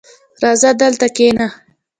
•راځه، 0.41 0.69
دلته 0.81 1.07
کښېنه. 1.15 1.47